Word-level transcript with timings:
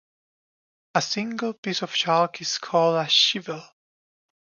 A 0.95 0.99
single 1.03 1.53
piece 1.53 1.83
of 1.83 1.93
chalk 1.93 2.41
is 2.41 2.57
called 2.57 2.95
a 2.95 3.07
schibel. 3.07 3.63